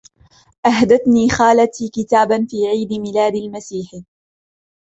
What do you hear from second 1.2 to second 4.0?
خالتي كتابًا في عيد ميلاد المسيح.